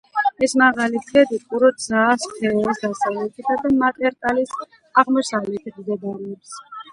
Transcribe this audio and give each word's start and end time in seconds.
ეს 0.45 0.53
მაღალი 0.59 1.01
ქედი 1.09 1.37
კურორტ 1.51 1.83
ზაას-ფეეს 1.83 2.79
დასავლეთითა 2.85 3.59
და 3.67 3.73
მატერტალის 3.83 4.57
აღმოსავლეთით 5.03 5.79
მდებარეობს. 5.85 6.59